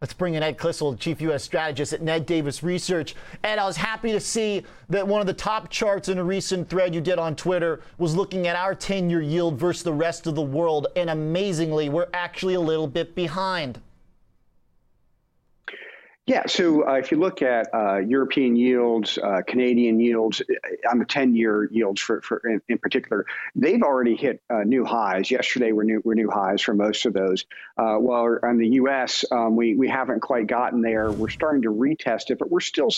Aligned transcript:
Let's 0.00 0.12
bring 0.14 0.34
in 0.34 0.44
Ed 0.44 0.58
Clissold, 0.58 1.00
Chief 1.00 1.20
U.S. 1.22 1.42
Strategist 1.42 1.92
at 1.92 2.02
Ned 2.02 2.24
Davis 2.24 2.62
Research. 2.62 3.16
Ed, 3.42 3.58
I 3.58 3.66
was 3.66 3.76
happy 3.76 4.12
to 4.12 4.20
see 4.20 4.62
that 4.88 5.08
one 5.08 5.20
of 5.20 5.26
the 5.26 5.32
top 5.32 5.70
charts 5.70 6.08
in 6.08 6.18
a 6.18 6.24
recent 6.24 6.68
thread 6.68 6.94
you 6.94 7.00
did 7.00 7.18
on 7.18 7.34
Twitter 7.34 7.80
was 7.98 8.14
looking 8.14 8.46
at 8.46 8.54
our 8.54 8.76
10 8.76 9.10
year 9.10 9.20
yield 9.20 9.58
versus 9.58 9.82
the 9.82 9.92
rest 9.92 10.28
of 10.28 10.36
the 10.36 10.42
world. 10.42 10.86
And 10.94 11.10
amazingly, 11.10 11.88
we're 11.88 12.06
actually 12.14 12.54
a 12.54 12.60
little 12.60 12.86
bit 12.86 13.16
behind. 13.16 13.80
Yeah, 16.28 16.42
so 16.46 16.86
uh, 16.86 16.96
if 16.96 17.10
you 17.10 17.16
look 17.16 17.40
at 17.40 17.68
uh, 17.72 18.00
European 18.00 18.54
yields, 18.54 19.16
uh, 19.16 19.40
Canadian 19.46 19.98
yields, 19.98 20.42
uh, 20.42 20.90
on 20.90 20.98
the 20.98 21.06
10-year 21.06 21.70
yields 21.72 22.02
for, 22.02 22.20
for 22.20 22.42
in, 22.46 22.60
in, 22.68 22.76
particular, 22.76 23.24
they've 23.56 23.80
already 23.80 24.14
hit 24.14 24.42
uh, 24.50 24.62
new 24.62 24.84
highs. 24.84 25.30
Yesterday 25.30 25.72
were 25.72 25.84
new 25.84 26.02
were 26.04 26.14
new 26.14 26.28
highs 26.28 26.60
for 26.60 26.74
most 26.74 27.06
of 27.06 27.14
those. 27.14 27.46
Uh, 27.78 27.94
while 27.94 28.38
on 28.42 28.58
the 28.58 28.68
U.S., 28.72 29.24
um, 29.32 29.56
we 29.56 29.74
we 29.74 29.88
haven't 29.88 30.20
quite 30.20 30.48
gotten 30.48 30.82
there. 30.82 31.14
We're 31.14 31.30
starting 31.30 31.62
to 31.62 31.70
retest 31.70 32.28
it, 32.28 32.38
but 32.38 32.50
we're 32.50 32.60
still 32.60 32.90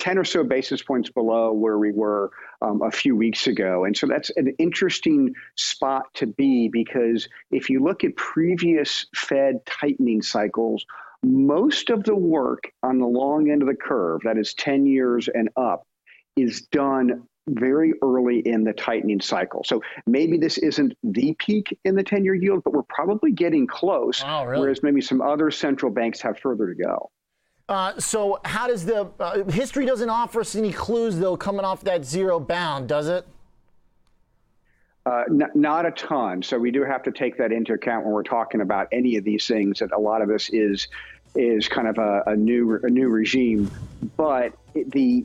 10 0.00 0.18
or 0.18 0.24
so 0.24 0.42
basis 0.42 0.82
points 0.82 1.10
below 1.10 1.52
where 1.52 1.78
we 1.78 1.92
were 1.92 2.32
um, 2.60 2.82
a 2.82 2.90
few 2.90 3.14
weeks 3.14 3.46
ago. 3.46 3.84
And 3.84 3.96
so 3.96 4.08
that's 4.08 4.30
an 4.30 4.52
interesting 4.58 5.32
spot 5.54 6.12
to 6.14 6.26
be 6.26 6.68
because 6.68 7.28
if 7.52 7.70
you 7.70 7.84
look 7.84 8.02
at 8.02 8.16
previous 8.16 9.06
Fed 9.14 9.64
tightening 9.64 10.22
cycles, 10.22 10.84
most 11.22 11.90
of 11.90 12.04
the 12.04 12.14
work 12.14 12.62
on 12.82 12.98
the 12.98 13.06
long 13.06 13.50
end 13.50 13.62
of 13.62 13.68
the 13.68 13.74
curve, 13.74 14.20
that 14.24 14.38
is 14.38 14.54
10 14.54 14.86
years 14.86 15.28
and 15.32 15.48
up, 15.56 15.86
is 16.36 16.62
done 16.70 17.22
very 17.48 17.94
early 18.02 18.40
in 18.40 18.62
the 18.62 18.72
tightening 18.72 19.20
cycle. 19.20 19.64
So 19.64 19.82
maybe 20.06 20.36
this 20.36 20.58
isn't 20.58 20.94
the 21.02 21.34
peak 21.38 21.76
in 21.84 21.94
the 21.94 22.02
10 22.02 22.24
year 22.24 22.34
yield, 22.34 22.62
but 22.64 22.72
we're 22.72 22.82
probably 22.82 23.32
getting 23.32 23.66
close, 23.66 24.22
wow, 24.22 24.46
really? 24.46 24.60
whereas 24.60 24.82
maybe 24.82 25.00
some 25.00 25.20
other 25.20 25.50
central 25.50 25.90
banks 25.90 26.20
have 26.20 26.38
further 26.38 26.66
to 26.66 26.74
go. 26.74 27.10
Uh, 27.68 27.98
so, 27.98 28.38
how 28.46 28.66
does 28.66 28.86
the 28.86 29.10
uh, 29.20 29.44
history 29.44 29.84
doesn't 29.84 30.08
offer 30.08 30.40
us 30.40 30.54
any 30.54 30.72
clues 30.72 31.18
though 31.18 31.36
coming 31.36 31.66
off 31.66 31.82
that 31.82 32.02
zero 32.02 32.40
bound, 32.40 32.88
does 32.88 33.08
it? 33.08 33.26
Uh, 35.08 35.24
n- 35.30 35.50
not 35.54 35.86
a 35.86 35.90
ton. 35.92 36.42
So 36.42 36.58
we 36.58 36.70
do 36.70 36.84
have 36.84 37.02
to 37.04 37.12
take 37.12 37.38
that 37.38 37.50
into 37.50 37.72
account 37.72 38.04
when 38.04 38.12
we're 38.12 38.22
talking 38.22 38.60
about 38.60 38.88
any 38.92 39.16
of 39.16 39.24
these 39.24 39.46
things. 39.46 39.78
That 39.78 39.90
a 39.92 39.98
lot 39.98 40.20
of 40.20 40.28
this 40.28 40.50
is 40.50 40.88
is 41.34 41.66
kind 41.66 41.88
of 41.88 41.96
a, 41.96 42.24
a 42.26 42.36
new 42.36 42.78
a 42.82 42.90
new 42.90 43.08
regime, 43.08 43.70
but 44.18 44.52
the 44.74 45.24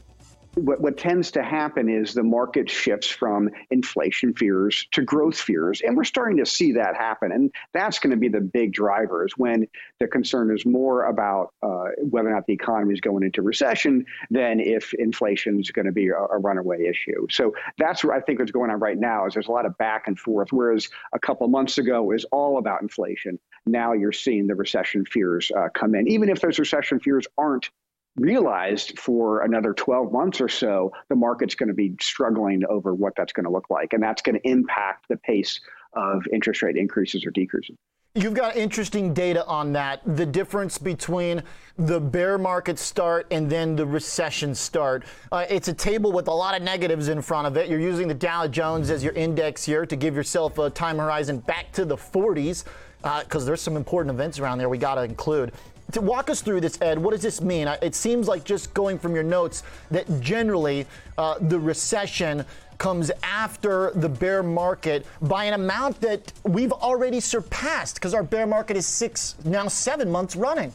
what, 0.55 0.81
what 0.81 0.97
tends 0.97 1.31
to 1.31 1.43
happen 1.43 1.89
is 1.89 2.13
the 2.13 2.23
market 2.23 2.69
shifts 2.69 3.07
from 3.07 3.49
inflation 3.71 4.33
fears 4.33 4.87
to 4.91 5.01
growth 5.01 5.39
fears. 5.39 5.81
And 5.81 5.97
we're 5.97 6.03
starting 6.03 6.37
to 6.37 6.45
see 6.45 6.73
that 6.73 6.95
happen. 6.95 7.31
And 7.31 7.51
that's 7.73 7.99
going 7.99 8.11
to 8.11 8.17
be 8.17 8.27
the 8.27 8.41
big 8.41 8.73
driver 8.73 9.25
is 9.25 9.33
when 9.37 9.67
the 9.99 10.07
concern 10.07 10.55
is 10.55 10.65
more 10.65 11.05
about 11.05 11.53
uh, 11.63 11.85
whether 12.09 12.29
or 12.29 12.33
not 12.33 12.45
the 12.45 12.53
economy 12.53 12.93
is 12.93 13.01
going 13.01 13.23
into 13.23 13.41
recession 13.41 14.05
than 14.29 14.59
if 14.59 14.93
inflation 14.93 15.59
is 15.59 15.71
going 15.71 15.85
to 15.85 15.91
be 15.91 16.09
a, 16.09 16.17
a, 16.17 16.37
runaway 16.37 16.85
issue. 16.85 17.25
So 17.29 17.53
that's 17.77 18.03
what 18.03 18.15
I 18.15 18.19
think 18.19 18.41
is 18.41 18.51
going 18.51 18.69
on 18.69 18.79
right 18.79 18.97
now 18.97 19.25
is 19.25 19.33
there's 19.33 19.47
a 19.47 19.51
lot 19.51 19.65
of 19.65 19.77
back 19.77 20.07
and 20.07 20.19
forth. 20.19 20.49
Whereas 20.51 20.89
a 21.13 21.19
couple 21.19 21.47
months 21.47 21.77
ago 21.77 22.11
is 22.11 22.25
all 22.31 22.57
about 22.57 22.81
inflation. 22.81 23.39
Now 23.65 23.93
you're 23.93 24.11
seeing 24.11 24.47
the 24.47 24.55
recession 24.55 25.05
fears 25.05 25.51
uh, 25.55 25.69
come 25.73 25.95
in, 25.95 26.07
even 26.07 26.29
if 26.29 26.41
those 26.41 26.59
recession 26.59 26.99
fears 26.99 27.25
aren't 27.37 27.69
realized 28.15 28.99
for 28.99 29.41
another 29.41 29.73
12 29.73 30.11
months 30.11 30.39
or 30.39 30.49
so, 30.49 30.91
the 31.09 31.15
market's 31.15 31.55
going 31.55 31.69
to 31.69 31.75
be 31.75 31.95
struggling 31.99 32.63
over 32.69 32.93
what 32.93 33.13
that's 33.15 33.33
going 33.33 33.45
to 33.45 33.51
look 33.51 33.69
like. 33.69 33.93
And 33.93 34.03
that's 34.03 34.21
going 34.21 34.39
to 34.39 34.47
impact 34.47 35.07
the 35.09 35.17
pace 35.17 35.59
of 35.93 36.23
interest 36.31 36.61
rate 36.61 36.75
increases 36.75 37.25
or 37.25 37.31
decreases. 37.31 37.75
You've 38.15 38.35
got 38.35 38.55
interesting 38.55 39.11
data 39.11 39.43
on 39.47 39.73
that. 39.73 40.01
The 40.15 40.25
difference 40.25 40.77
between 40.77 41.41
the 41.79 41.99
bear 41.99 42.37
market 42.37 42.77
start 42.77 43.25
and 43.31 43.49
then 43.49 43.75
the 43.75 43.87
recession 43.87 44.53
start. 44.53 45.03
Uh, 45.31 45.47
it's 45.49 45.67
a 45.67 45.73
table 45.73 46.11
with 46.11 46.27
a 46.27 46.31
lot 46.31 46.55
of 46.55 46.61
negatives 46.61 47.07
in 47.07 47.23
front 47.23 47.47
of 47.47 47.57
it. 47.57 47.67
You're 47.67 47.79
using 47.79 48.07
the 48.07 48.13
Dow 48.13 48.45
Jones 48.45 48.91
as 48.91 49.03
your 49.03 49.13
index 49.13 49.63
here 49.63 49.87
to 49.87 49.95
give 49.95 50.15
yourself 50.15 50.59
a 50.59 50.69
time 50.69 50.99
horizon 50.99 51.39
back 51.39 51.71
to 51.71 51.85
the 51.85 51.97
40s 51.97 52.65
because 53.01 53.43
uh, 53.43 53.45
there's 53.45 53.61
some 53.61 53.75
important 53.75 54.13
events 54.13 54.37
around 54.37 54.59
there 54.59 54.69
we 54.69 54.77
got 54.77 54.95
to 54.95 55.01
include 55.01 55.51
to 55.91 56.01
walk 56.01 56.29
us 56.29 56.41
through 56.41 56.61
this, 56.61 56.79
Ed, 56.81 56.97
what 56.97 57.11
does 57.11 57.21
this 57.21 57.41
mean? 57.41 57.67
It 57.81 57.95
seems 57.95 58.27
like 58.27 58.43
just 58.43 58.73
going 58.73 58.97
from 58.97 59.13
your 59.13 59.23
notes 59.23 59.63
that 59.91 60.21
generally 60.21 60.87
uh, 61.17 61.35
the 61.39 61.59
recession 61.59 62.45
comes 62.77 63.11
after 63.21 63.91
the 63.95 64.09
bear 64.09 64.43
market 64.43 65.05
by 65.21 65.45
an 65.45 65.53
amount 65.53 66.01
that 66.01 66.33
we've 66.43 66.71
already 66.71 67.19
surpassed 67.19 67.95
because 67.95 68.13
our 68.13 68.23
bear 68.23 68.47
market 68.47 68.75
is 68.75 68.87
six, 68.87 69.35
now 69.45 69.67
seven 69.67 70.09
months 70.09 70.35
running. 70.35 70.73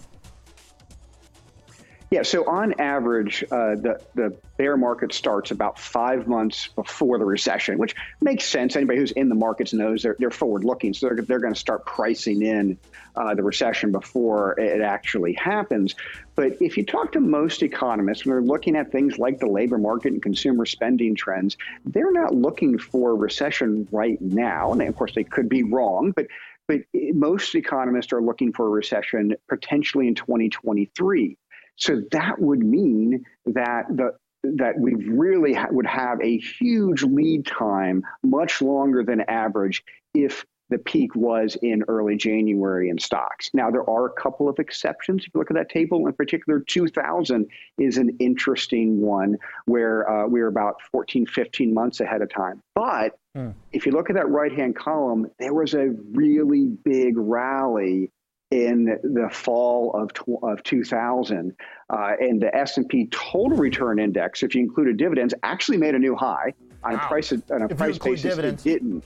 Yeah, 2.10 2.22
so 2.22 2.48
on 2.48 2.80
average, 2.80 3.44
uh, 3.50 3.74
the 3.74 4.00
the 4.14 4.34
bear 4.56 4.78
market 4.78 5.12
starts 5.12 5.50
about 5.50 5.78
five 5.78 6.26
months 6.26 6.69
before 6.69 7.19
the 7.19 7.26
recession, 7.26 7.76
which 7.76 7.94
makes 8.22 8.46
sense. 8.46 8.76
Anybody 8.76 8.98
who's 8.98 9.12
in 9.12 9.28
the 9.28 9.34
markets 9.34 9.74
knows 9.74 10.02
they're, 10.02 10.16
they're 10.18 10.30
forward 10.30 10.64
looking, 10.64 10.94
so 10.94 11.08
they're, 11.08 11.22
they're 11.22 11.38
going 11.38 11.52
to 11.52 11.60
start 11.60 11.84
pricing 11.84 12.41
in 12.41 12.78
uh, 13.14 13.34
the 13.34 13.42
recession 13.42 13.92
before 13.92 14.58
it 14.58 14.80
actually 14.80 15.34
happens. 15.34 15.94
But 16.34 16.56
if 16.62 16.78
you 16.78 16.86
talk 16.86 17.12
to 17.12 17.20
most 17.20 17.62
economists, 17.62 18.24
when 18.24 18.34
they're 18.34 18.42
looking 18.42 18.74
at 18.74 18.91
things 18.91 19.18
like 19.18 19.38
the 19.38 19.47
labor 19.47 19.76
market 19.76 20.14
and 20.14 20.22
consumer 20.22 20.64
spending 20.64 21.14
trends, 21.14 21.58
they're 21.84 22.12
not 22.12 22.34
looking 22.34 22.78
for 22.78 23.16
recession 23.16 23.86
right 23.92 24.18
now. 24.20 24.72
And 24.72 24.80
of 24.80 24.97
course, 24.97 25.14
they 25.14 25.24
could 25.24 25.50
be 25.50 25.62
wrong, 25.62 26.12
but 26.12 26.26
but 26.68 26.80
most 27.14 27.54
economists 27.54 28.12
are 28.12 28.20
looking 28.20 28.52
for 28.52 28.66
a 28.66 28.68
recession 28.68 29.34
potentially 29.48 30.06
in 30.06 30.14
2023. 30.14 31.36
So 31.78 32.03
that 32.12 32.41
would 32.41 32.61
mean 32.61 33.25
that 33.47 33.87
the 33.89 34.16
that 34.44 34.78
we 34.78 34.94
really 34.94 35.55
ha- 35.55 35.69
would 35.71 35.87
have 35.87 36.21
a 36.21 36.39
huge 36.39 37.03
lead 37.03 37.44
time, 37.44 38.05
much 38.22 38.62
longer 38.62 39.03
than 39.03 39.21
average, 39.22 39.83
if 40.15 40.44
the 40.71 40.78
peak 40.78 41.15
was 41.15 41.56
in 41.62 41.83
early 41.89 42.16
January 42.16 42.91
in 42.91 42.99
stocks. 42.99 43.50
Now, 43.55 43.71
there 43.71 43.89
are 43.89 44.06
a 44.06 44.12
couple 44.12 44.49
of 44.49 44.59
exceptions. 44.59 45.25
If 45.25 45.34
you 45.34 45.39
look 45.41 45.50
at 45.50 45.56
that 45.56 45.71
table, 45.71 46.06
in 46.06 46.12
particular, 46.12 46.61
2000 46.61 47.47
is 47.78 47.97
an 47.97 48.16
interesting 48.21 49.00
one 49.00 49.39
where 49.65 50.09
uh, 50.09 50.28
we're 50.28 50.49
about 50.49 50.77
14, 50.93 51.27
15 51.27 51.72
months 51.72 52.00
ahead 52.00 52.22
of 52.22 52.31
time. 52.31 52.62
But 52.75 53.19
hmm. 53.34 53.50
if 53.72 53.87
you 53.87 53.93
look 53.93 54.10
at 54.10 54.16
that 54.16 54.28
right 54.28 54.53
hand 54.53 54.77
column, 54.77 55.31
there 55.39 55.55
was 55.55 55.75
a 55.75 55.89
really 56.12 56.66
big 56.66 57.15
rally 57.16 58.10
in 58.50 58.98
the 59.03 59.28
fall 59.31 59.92
of, 59.92 60.10
of 60.42 60.62
2000 60.62 61.54
uh, 61.91 62.12
and 62.19 62.41
the 62.41 62.54
s&p 62.56 63.06
total 63.10 63.59
return 63.59 63.98
index 63.98 64.42
if 64.42 64.54
you 64.54 64.62
included 64.62 64.97
dividends 64.97 65.34
actually 65.42 65.76
made 65.76 65.94
a 65.94 65.98
new 65.98 66.16
high 66.16 66.53
on 66.82 66.94
wow. 66.94 67.00
a 67.04 67.09
price 67.09 67.31
on 67.32 67.42
a 67.50 67.66
if 67.66 67.76
price 67.76 67.98
basis 67.98 68.22
dividends. 68.22 68.64
it 68.64 68.70
didn't 68.70 69.04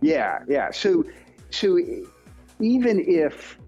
yeah 0.00 0.40
yeah 0.48 0.72
so 0.72 1.04
so 1.50 1.78
even 2.58 2.98
if 3.06 3.58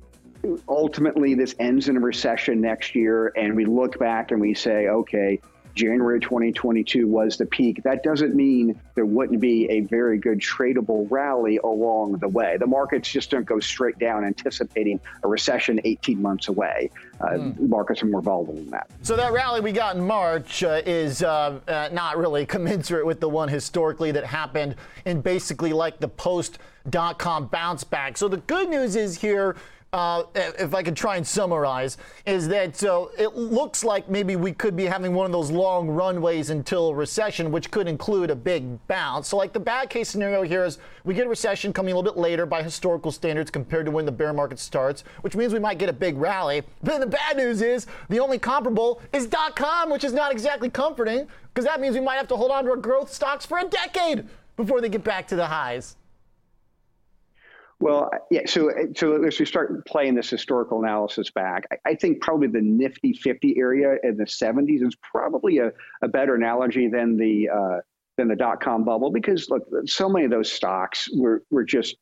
ultimately 0.69 1.35
this 1.35 1.55
ends 1.61 1.89
in 1.89 1.97
a 1.97 2.01
recession 2.01 2.61
next 2.61 2.97
year 2.97 3.33
and 3.37 3.55
we 3.55 3.65
look 3.65 3.97
back 4.01 4.33
and 4.33 4.41
we 4.41 4.55
say 4.55 4.89
okay 4.89 5.41
January 5.77 6.19
2022 6.19 7.07
was 7.07 7.37
the 7.37 7.47
peak, 7.47 7.83
that 7.85 8.03
doesn't 8.03 8.35
mean 8.35 8.81
there 8.95 9.07
wouldn't 9.07 9.41
be 9.41 9.69
a 9.71 9.81
very 9.81 10.19
good 10.19 10.41
tradable 10.41 11.07
rally 11.11 11.59
along 11.59 12.13
the 12.15 12.29
way. 12.29 12.57
The 12.57 12.67
markets 12.67 13.11
just 13.11 13.31
don't 13.31 13.45
go 13.45 13.61
straight 13.61 13.99
down 13.99 14.25
anticipating 14.25 14.99
a 15.23 15.29
recession 15.29 15.79
18 15.85 16.21
months 16.21 16.49
away. 16.49 16.91
Uh, 17.21 17.27
mm. 17.27 17.69
Markets 17.69 18.03
are 18.03 18.07
more 18.07 18.23
volatile 18.23 18.55
than 18.55 18.71
that. 18.71 18.91
So 19.03 19.17
that 19.17 19.33
rally 19.33 19.61
we 19.61 19.73
got 19.73 19.97
in 19.97 20.07
March 20.07 20.63
uh, 20.63 20.81
is 20.87 21.23
uh, 21.23 21.61
uh 21.69 21.91
not 21.93 22.17
really 22.17 22.47
commensurate 22.57 23.07
with 23.07 23.21
the 23.21 23.29
one 23.29 23.49
historically 23.49 24.13
that 24.13 24.25
happened 24.25 24.75
in 25.05 25.21
basically 25.21 25.73
like 25.73 26.01
the 26.01 26.09
post 26.09 26.59
dot 26.89 27.19
com 27.19 27.47
bounce 27.47 27.85
back. 27.85 28.17
So 28.17 28.29
the 28.29 28.37
good 28.39 28.69
news 28.69 28.97
is 28.97 29.21
here 29.21 29.57
uh, 29.93 30.25
if 30.35 30.75
I 30.75 30.83
could 30.83 30.97
try 30.97 31.17
and 31.17 31.27
summarize, 31.27 31.97
is 32.27 32.49
that 32.49 32.83
uh, 32.85 33.07
it 33.19 33.35
looks 33.35 33.85
like 33.85 34.09
maybe 34.09 34.37
we 34.37 34.53
could 34.53 34.77
be 34.77 34.85
having 34.85 35.15
one 35.15 35.27
of 35.27 35.33
those 35.33 35.51
long 35.51 35.89
runways 35.89 36.51
until 36.51 36.95
recession, 36.95 37.51
which 37.51 37.71
could 37.71 37.89
include 37.89 38.31
a 38.31 38.37
big 38.37 38.85
bounce. 38.89 39.29
So, 39.29 39.37
like 39.37 39.53
the 39.53 39.61
bad 39.61 39.89
case 39.89 40.09
scenario 40.09 40.43
here 40.43 40.65
is 40.65 40.79
we 41.05 41.15
get 41.15 41.27
a 41.27 41.29
recession 41.29 41.73
coming 41.73 41.93
a 41.93 41.97
little 41.97 42.13
bit 42.13 42.21
later 42.21 42.47
by 42.47 42.63
historical 42.63 43.13
standards 43.13 43.51
compared 43.51 43.87
to 43.87 43.93
when 43.93 44.05
the 44.05 44.13
bear 44.13 44.33
market 44.33 44.59
starts, 44.59 45.05
which 45.23 45.37
means 45.37 45.53
we 45.53 45.61
might 45.61 45.79
get 45.79 45.89
a 45.89 45.95
big 45.95 46.17
rally. 46.17 46.63
But 46.83 47.01
the 47.01 47.07
bad 47.07 47.37
news 47.37 47.63
is 47.63 47.87
the 48.09 48.21
only 48.21 48.39
comparable 48.39 49.01
is 49.13 49.27
dot 49.27 49.57
com, 49.57 49.91
which 49.91 50.05
is 50.05 50.13
not 50.13 50.33
exactly 50.33 50.69
comforting 50.69 51.27
because 51.55 51.65
that 51.65 51.81
means 51.81 51.95
we 51.95 52.03
might 52.03 52.17
have 52.17 52.29
to 52.29 52.37
hold 52.37 52.51
on 52.51 52.65
to 52.65 52.71
our 52.71 52.77
growth 52.77 53.13
stocks 53.13 53.47
for 53.47 53.59
a 53.59 53.65
decade 53.65 54.27
before 54.57 54.81
they 54.81 54.89
get 54.89 55.05
back 55.05 55.27
to 55.29 55.37
the 55.37 55.47
highs. 55.47 55.97
Well, 57.79 58.11
yeah. 58.31 58.43
So, 58.47 58.71
so 58.97 59.23
as 59.23 59.39
we 59.39 59.45
start 59.45 59.85
playing 59.87 60.15
this 60.15 60.31
historical 60.31 60.83
analysis 60.83 61.31
back, 61.31 61.65
I, 61.71 61.91
I, 61.91 61.95
think 61.95 62.23
probably 62.23 62.49
the 62.49 62.63
Nifty 62.63 63.13
50 63.13 63.57
area 63.59 63.97
in 64.03 64.17
the 64.17 64.25
70s 64.25 64.83
is 64.83 64.97
probably 65.03 65.59
a, 65.59 65.73
a 66.01 66.09
better 66.09 66.35
analogy 66.35 66.89
than 66.89 67.19
the 67.19 67.51
uh, 67.51 67.81
than 68.17 68.29
the 68.29 68.37
dot 68.37 68.63
com 68.63 68.83
bubble 68.83 69.11
because 69.11 69.51
look, 69.51 69.63
so 69.85 70.09
many 70.09 70.25
of 70.25 70.31
those 70.31 70.51
stocks 70.51 71.09
were 71.15 71.43
were 71.51 71.65
just 71.65 71.97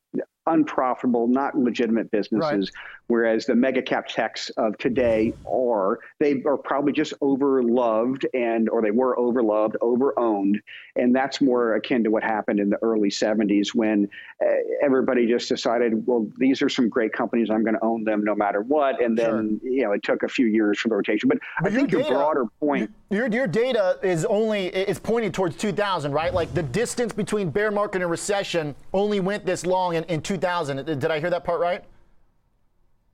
unprofitable, 0.47 1.27
not 1.27 1.57
legitimate 1.57 2.11
businesses. 2.11 2.71
Right. 2.75 2.91
Whereas 3.07 3.45
the 3.45 3.55
mega 3.55 3.83
cap 3.83 4.09
techs 4.09 4.49
of 4.51 4.79
today 4.79 5.35
are, 5.47 5.99
they 6.21 6.43
are 6.47 6.57
probably 6.57 6.93
just 6.93 7.13
overloved 7.21 8.25
and, 8.33 8.69
or 8.71 8.81
they 8.81 8.91
were 8.91 9.15
overloved, 9.17 9.75
overowned. 9.83 10.61
And 10.97 11.15
that's 11.15 11.41
more 11.41 11.75
akin 11.75 12.03
to 12.05 12.11
what 12.11 12.23
happened 12.23 12.61
in 12.61 12.71
the 12.71 12.79
early 12.83 13.11
70s 13.11 13.75
when 13.75 14.09
uh, 14.43 14.49
everybody 14.83 15.27
just 15.27 15.51
decided, 15.51 16.07
well, 16.07 16.27
these 16.39 16.63
are 16.63 16.71
some 16.71 16.89
great 16.89 17.13
companies. 17.13 17.51
I'm 17.51 17.63
going 17.63 17.75
to 17.75 17.85
own 17.85 18.05
them 18.05 18.25
no 18.25 18.35
matter 18.35 18.63
what. 18.63 19.03
And 19.03 19.19
then, 19.19 19.61
sure. 19.63 19.71
you 19.71 19.83
know, 19.83 19.93
it 19.93 20.03
took 20.03 20.23
a 20.23 20.29
few 20.29 20.47
years 20.47 20.79
for 20.81 20.89
the 20.89 20.95
rotation. 20.95 21.29
But, 21.29 21.39
but 21.61 21.73
I 21.73 21.75
think 21.75 21.93
your, 21.93 22.01
data, 22.01 22.13
your 22.15 22.21
broader 22.21 22.45
point. 22.59 22.91
Your, 23.11 23.27
your 23.29 23.47
data 23.47 23.99
is 24.03 24.25
only, 24.25 24.69
is 24.69 24.99
pointing 24.99 25.31
towards 25.31 25.57
2000, 25.57 26.11
right? 26.11 26.33
Like 26.33 26.55
the 26.55 26.63
distance 26.63 27.13
between 27.13 27.51
bear 27.51 27.71
market 27.71 28.01
and 28.01 28.11
recession 28.11 28.75
only 28.95 29.21
went 29.21 29.45
this 29.45 29.67
long 29.67 29.95
in, 30.05 30.15
in 30.15 30.23
2000. 30.23 30.85
Did 30.85 31.05
I 31.07 31.21
hear 31.21 31.31
that 31.31 31.45
part 31.45 31.61
right? 31.61 31.85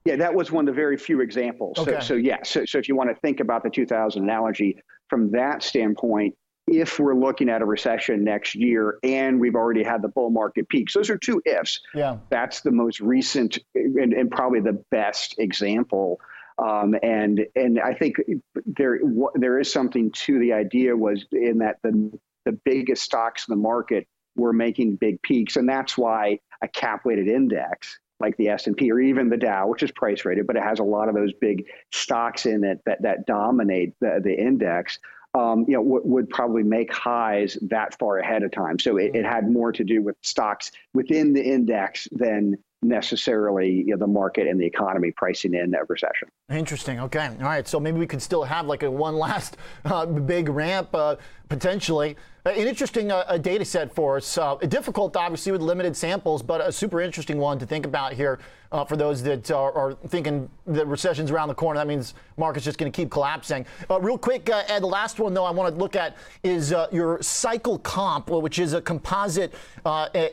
Yeah, 0.05 0.17
that 0.17 0.35
was 0.35 0.51
one 0.51 0.67
of 0.67 0.75
the 0.75 0.81
very 0.81 0.97
few 0.97 1.21
examples. 1.21 1.79
Okay. 1.79 1.93
So, 1.93 2.01
so 2.01 2.15
yeah, 2.15 2.39
so, 2.43 2.65
so 2.65 2.79
if 2.79 2.89
you 2.89 2.97
want 2.97 3.11
to 3.11 3.17
think 3.17 3.41
about 3.41 3.63
the 3.63 3.71
2000 3.71 4.23
analogy 4.23 4.79
from 5.09 5.31
that 5.33 5.63
standpoint, 5.63 6.35
if 6.67 6.99
we're 6.99 7.17
looking 7.17 7.49
at 7.49 7.63
a 7.63 7.65
recession 7.65 8.25
next 8.25 8.55
year 8.55 8.99
and 9.03 9.41
we've 9.41 9.57
already 9.57 9.83
had 9.83 10.03
the 10.03 10.09
bull 10.09 10.31
market 10.31 10.69
peaks, 10.69 10.95
those 10.95 11.11
are 11.11 11.19
two 11.19 11.43
ifs. 11.45 11.81
Yeah, 11.95 12.19
that's 12.31 12.61
the 12.61 12.71
most 12.71 13.01
recent 13.01 13.59
and, 13.75 14.13
and 14.13 14.31
probably 14.31 14.61
the 14.61 14.83
best 14.91 15.35
example. 15.39 16.21
Um, 16.59 16.95
and 17.03 17.45
and 17.57 17.81
I 17.81 17.95
think 17.95 18.17
there 18.67 19.01
there 19.35 19.59
is 19.59 19.73
something 19.73 20.13
to 20.13 20.39
the 20.39 20.53
idea 20.53 20.97
was 20.97 21.25
in 21.33 21.59
that 21.59 21.79
the 21.83 22.13
the 22.47 22.53
biggest 22.65 23.03
stocks 23.03 23.47
in 23.49 23.53
the 23.53 23.61
market 23.61 24.07
were 24.37 24.53
making 24.53 24.97
big 24.97 25.21
peaks, 25.23 25.57
and 25.57 25.69
that's 25.69 25.99
why 25.99 26.39
a 26.63 26.69
cap 26.69 27.05
weighted 27.05 27.29
index 27.29 27.99
like 28.21 28.37
the 28.37 28.49
S&P 28.49 28.93
or 28.93 29.01
even 29.01 29.31
the 29.31 29.37
Dow, 29.37 29.67
which 29.67 29.83
is 29.83 29.91
price 29.91 30.25
weighted, 30.25 30.47
but 30.47 30.57
it 30.57 30.63
has 30.63 30.79
a 30.79 30.85
lot 30.85 31.09
of 31.09 31.15
those 31.15 31.33
big 31.33 31.65
stocks 31.91 32.47
in 32.47 32.63
it 32.65 32.81
that, 32.85 33.03
that 33.03 33.27
dominate 33.27 33.95
the, 34.01 34.21
the 34.23 34.39
index, 34.39 34.99
um, 35.35 35.65
you 35.67 35.75
know, 35.75 35.83
w- 35.83 36.03
would 36.05 36.29
probably 36.29 36.63
make 36.63 36.93
highs 36.93 37.57
that 37.63 37.99
far 37.99 38.19
ahead 38.19 38.43
of 38.43 38.53
time. 38.53 38.79
So 38.79 38.99
it, 38.99 39.15
it 39.15 39.25
had 39.25 39.51
more 39.51 39.73
to 39.73 39.83
do 39.83 40.03
with 40.03 40.17
stocks 40.23 40.71
within 40.93 41.33
the 41.33 41.43
index 41.43 42.07
than 42.13 42.57
necessarily 42.83 43.71
you 43.71 43.93
know, 43.93 43.97
the 43.97 44.07
market 44.07 44.47
and 44.47 44.61
the 44.61 44.67
economy 44.67 45.13
pricing 45.13 45.55
in 45.55 45.75
a 45.75 45.85
recession. 45.89 46.29
Interesting. 46.51 46.99
Okay. 46.99 47.27
All 47.27 47.45
right. 47.45 47.67
So 47.67 47.79
maybe 47.79 47.99
we 47.99 48.09
could 48.09 48.21
still 48.21 48.43
have 48.43 48.67
like 48.67 48.83
a 48.83 48.91
one 48.91 49.15
last 49.17 49.57
uh, 49.85 50.05
big 50.05 50.49
ramp 50.49 50.89
uh, 50.93 51.15
potentially. 51.49 52.17
Uh, 52.45 52.51
an 52.51 52.67
interesting 52.67 53.13
uh, 53.13 53.37
data 53.37 53.65
set 53.65 53.95
for 53.95 54.17
us. 54.17 54.39
Uh, 54.39 54.55
difficult, 54.57 55.15
obviously, 55.15 55.53
with 55.53 55.61
limited 55.61 55.95
samples, 55.95 56.43
but 56.43 56.61
a 56.61 56.73
super 56.73 57.01
interesting 57.01 57.37
one 57.37 57.59
to 57.59 57.67
think 57.67 57.85
about 57.85 58.15
here 58.15 58.39
uh, 58.73 58.83
for 58.85 58.97
those 58.97 59.23
that 59.23 59.51
are, 59.51 59.73
are, 59.73 59.95
thinking 60.09 60.49
the 60.67 60.87
recession's 60.87 61.31
around 61.31 61.49
the 61.49 61.55
corner. 61.55 61.79
That 61.79 61.87
means 61.87 62.15
market's 62.39 62.65
just 62.65 62.79
going 62.79 62.91
to 62.91 62.97
keep 62.97 63.11
collapsing. 63.11 63.67
Real 64.01 64.17
quick, 64.17 64.49
Ed, 64.49 64.81
the 64.81 64.87
last 64.87 65.19
one, 65.19 65.35
though, 65.35 65.45
I 65.45 65.51
want 65.51 65.75
to 65.75 65.79
look 65.79 65.97
at 65.97 66.17
is 66.43 66.71
your 66.93 67.21
cycle 67.21 67.79
comp, 67.81 68.31
which 68.31 68.59
is 68.59 68.73
a 68.73 68.81
composite 68.81 69.53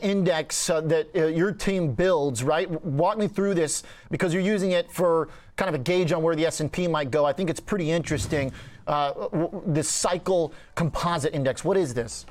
index 0.02 0.68
that 0.68 1.10
your 1.14 1.52
team 1.52 1.92
builds, 1.92 2.42
right? 2.42 2.70
Walk 2.86 3.18
me 3.18 3.28
through 3.28 3.56
this 3.56 3.84
because 4.12 4.34
you're 4.34 4.44
using 4.44 4.72
it 4.72 4.90
for 4.92 5.30
kind 5.58 5.74
of 5.74 5.76
a 5.76 5.84
gauge 5.84 6.12
on 6.14 6.24
where 6.24 6.36
the 6.36 6.46
S&P 6.46 6.88
might 6.88 7.12
go. 7.12 7.26
I 7.26 7.34
think 7.34 7.50
it's 7.50 7.60
pretty 7.60 7.92
interesting. 7.92 8.54
Uh, 8.86 9.28
this 9.66 9.90
cycle 9.90 10.54
composite 10.76 11.34
index. 11.34 11.66
What 11.66 11.76
is 11.76 11.94
this? 11.94 12.26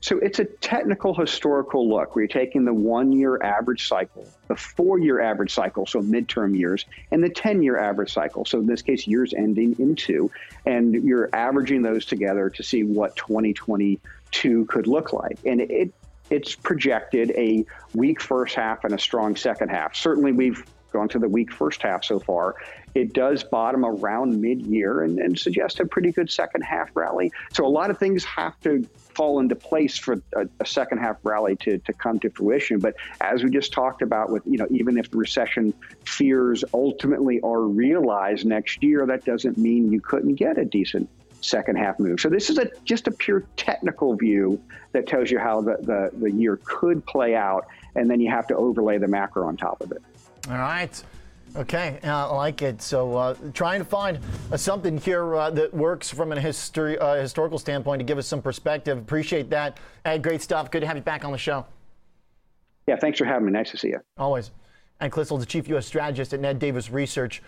So 0.00 0.18
it's 0.18 0.38
a 0.38 0.44
technical 0.44 1.14
historical 1.14 1.88
look 1.88 2.12
you're 2.14 2.26
taking 2.26 2.66
the 2.66 2.74
one 2.74 3.10
year 3.10 3.42
average 3.42 3.88
cycle, 3.88 4.28
the 4.48 4.56
four 4.56 4.98
year 4.98 5.22
average 5.22 5.54
cycle, 5.54 5.86
so 5.86 6.02
midterm 6.02 6.54
years, 6.54 6.84
and 7.10 7.24
the 7.24 7.30
10 7.30 7.62
year 7.62 7.78
average 7.78 8.12
cycle. 8.12 8.44
So 8.44 8.58
in 8.58 8.66
this 8.66 8.82
case, 8.82 9.06
years 9.06 9.32
ending 9.32 9.74
in 9.78 9.96
two, 9.96 10.30
and 10.66 10.92
you're 10.92 11.30
averaging 11.32 11.80
those 11.80 12.04
together 12.04 12.50
to 12.50 12.62
see 12.62 12.82
what 12.82 13.16
2022 13.16 14.66
could 14.66 14.86
look 14.86 15.14
like. 15.14 15.38
And 15.46 15.62
it 15.62 15.94
it's 16.28 16.54
projected 16.54 17.30
a 17.30 17.64
weak 17.94 18.20
first 18.20 18.54
half 18.54 18.84
and 18.84 18.92
a 18.92 18.98
strong 18.98 19.36
second 19.36 19.70
half. 19.70 19.96
Certainly, 19.96 20.32
we've 20.32 20.64
gone 20.94 21.08
to 21.08 21.18
the 21.18 21.28
weak 21.28 21.52
first 21.52 21.82
half 21.82 22.04
so 22.04 22.18
far. 22.18 22.54
It 22.94 23.12
does 23.12 23.42
bottom 23.42 23.84
around 23.84 24.40
mid 24.40 24.62
year 24.62 25.02
and, 25.02 25.18
and 25.18 25.38
suggest 25.38 25.80
a 25.80 25.86
pretty 25.86 26.12
good 26.12 26.30
second 26.30 26.62
half 26.62 26.88
rally. 26.94 27.32
So 27.52 27.66
a 27.66 27.68
lot 27.68 27.90
of 27.90 27.98
things 27.98 28.24
have 28.24 28.58
to 28.60 28.88
fall 28.96 29.40
into 29.40 29.56
place 29.56 29.98
for 29.98 30.22
a, 30.34 30.46
a, 30.60 30.66
second 30.66 30.98
half 30.98 31.16
rally 31.24 31.56
to, 31.56 31.78
to 31.78 31.92
come 31.92 32.18
to 32.20 32.30
fruition. 32.30 32.78
But 32.78 32.94
as 33.20 33.42
we 33.42 33.50
just 33.50 33.72
talked 33.72 34.02
about 34.02 34.30
with, 34.30 34.42
you 34.46 34.56
know, 34.56 34.66
even 34.70 34.96
if 34.96 35.10
the 35.10 35.18
recession 35.18 35.74
fears 36.04 36.64
ultimately 36.72 37.40
are 37.40 37.62
realized 37.62 38.46
next 38.46 38.82
year, 38.82 39.04
that 39.06 39.24
doesn't 39.24 39.58
mean 39.58 39.92
you 39.92 40.00
couldn't 40.00 40.36
get 40.36 40.56
a 40.58 40.64
decent 40.64 41.08
second 41.40 41.76
half 41.76 41.98
move. 41.98 42.20
So 42.20 42.28
this 42.28 42.48
is 42.48 42.58
a 42.58 42.70
just 42.84 43.06
a 43.06 43.10
pure 43.10 43.44
technical 43.56 44.16
view 44.16 44.60
that 44.92 45.06
tells 45.06 45.30
you 45.30 45.38
how 45.38 45.60
the, 45.60 45.76
the, 45.82 46.10
the 46.18 46.32
year 46.32 46.58
could 46.64 47.04
play 47.06 47.34
out. 47.34 47.66
And 47.96 48.10
then 48.10 48.20
you 48.20 48.30
have 48.30 48.46
to 48.48 48.56
overlay 48.56 48.98
the 48.98 49.08
macro 49.08 49.46
on 49.46 49.56
top 49.56 49.80
of 49.80 49.92
it. 49.92 50.02
All 50.50 50.58
right. 50.58 51.02
Okay, 51.56 52.00
I 52.02 52.24
like 52.24 52.62
it. 52.62 52.82
So, 52.82 53.16
uh, 53.16 53.36
trying 53.52 53.78
to 53.78 53.84
find 53.84 54.18
uh, 54.50 54.56
something 54.56 54.98
here 54.98 55.36
uh, 55.36 55.50
that 55.50 55.72
works 55.72 56.10
from 56.10 56.32
a 56.32 56.40
history, 56.40 56.98
uh, 56.98 57.14
historical 57.14 57.58
standpoint 57.58 58.00
to 58.00 58.04
give 58.04 58.18
us 58.18 58.26
some 58.26 58.42
perspective. 58.42 58.98
Appreciate 58.98 59.50
that. 59.50 59.78
Ed, 60.04 60.22
great 60.22 60.42
stuff. 60.42 60.70
Good 60.72 60.80
to 60.80 60.86
have 60.86 60.96
you 60.96 61.02
back 61.02 61.24
on 61.24 61.30
the 61.30 61.38
show. 61.38 61.64
Yeah, 62.88 62.96
thanks 62.96 63.18
for 63.18 63.24
having 63.24 63.46
me. 63.46 63.52
Nice 63.52 63.70
to 63.70 63.76
see 63.76 63.88
you. 63.88 64.00
Always. 64.18 64.50
Ed 65.00 65.10
Clissold, 65.10 65.40
the 65.40 65.46
Chief 65.46 65.68
U.S. 65.68 65.86
Strategist 65.86 66.34
at 66.34 66.40
Ned 66.40 66.58
Davis 66.58 66.90
Research. 66.90 67.40